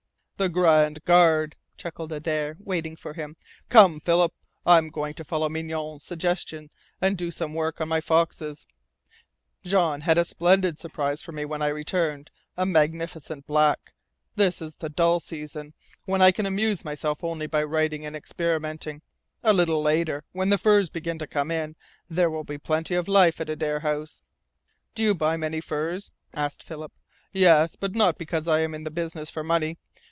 "The 0.37 0.49
Grand 0.49 1.03
Guard," 1.05 1.55
chuckled 1.77 2.11
Adare, 2.11 2.55
waiting 2.57 2.95
for 2.95 3.13
him. 3.13 3.37
"Come, 3.69 3.99
Philip. 3.99 4.33
I'm 4.65 4.89
going 4.89 5.13
to 5.13 5.23
follow 5.23 5.49
Mignonne's 5.49 6.03
suggestion 6.03 6.71
and 6.99 7.15
do 7.15 7.29
some 7.29 7.53
work 7.53 7.79
on 7.79 7.87
my 7.87 8.01
foxes. 8.01 8.65
Jean 9.63 10.01
had 10.01 10.17
a 10.17 10.25
splendid 10.25 10.79
surprise 10.79 11.21
for 11.21 11.31
me 11.31 11.45
when 11.45 11.61
I 11.61 11.67
returned 11.67 12.31
a 12.57 12.65
magnificent 12.65 13.45
black. 13.45 13.93
This 14.35 14.63
is 14.63 14.77
the 14.77 14.89
dull 14.89 15.19
season, 15.19 15.75
when 16.05 16.23
I 16.23 16.31
can 16.31 16.47
amuse 16.47 16.83
myself 16.83 17.23
only 17.23 17.45
by 17.45 17.63
writing 17.63 18.03
and 18.03 18.15
experimenting. 18.15 19.03
A 19.43 19.53
little 19.53 19.83
later, 19.83 20.23
when 20.31 20.49
the 20.49 20.57
furs 20.57 20.89
begin 20.89 21.19
to 21.19 21.27
come 21.27 21.51
in, 21.51 21.75
there 22.09 22.31
will 22.31 22.43
be 22.43 22.57
plenty 22.57 22.95
of 22.95 23.07
life 23.07 23.39
at 23.39 23.47
Adare 23.47 23.81
House." 23.81 24.23
"Do 24.95 25.03
you 25.03 25.13
buy 25.13 25.37
many 25.37 25.61
furs?" 25.61 26.09
asked 26.33 26.63
Philip. 26.63 26.93
"Yes. 27.31 27.75
But 27.75 27.93
not 27.93 28.17
because 28.17 28.47
I 28.47 28.61
am 28.61 28.73
in 28.73 28.85
the 28.85 28.89
business 28.89 29.29
for 29.29 29.43
money. 29.43 29.77